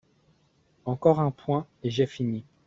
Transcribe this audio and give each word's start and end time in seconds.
Encore 0.85 1.19
un 1.19 1.29
point, 1.29 1.67
et 1.83 1.91
j’ai 1.91 2.07
fini. 2.07 2.43